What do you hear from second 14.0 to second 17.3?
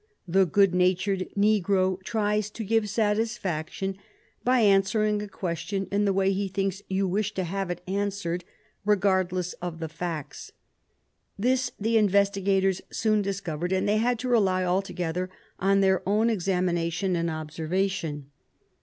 to rely altogether on their own examination and